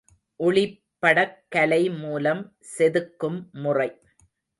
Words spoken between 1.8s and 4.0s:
மூலம் செதுக்கும் முறை.